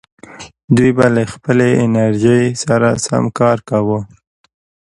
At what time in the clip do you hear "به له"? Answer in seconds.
0.97-1.23